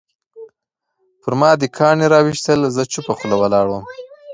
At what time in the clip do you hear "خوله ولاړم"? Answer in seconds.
3.17-3.83